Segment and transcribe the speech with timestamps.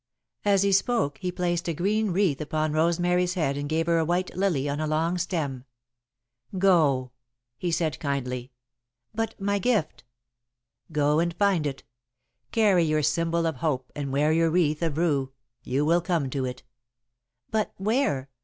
[0.43, 4.03] As he spoke, he placed a green wreath upon Rosemary's head and gave her a
[4.03, 5.63] white lily, on a long stem.
[6.57, 7.11] "Go,"
[7.55, 8.51] he said, kindly.
[9.13, 10.03] "But my gift?"
[10.91, 11.83] "Go and find it.
[12.51, 15.33] Carry your symbol of Hope and wear your wreath of rue.
[15.63, 16.63] You will come to it."
[17.51, 18.31] "But where?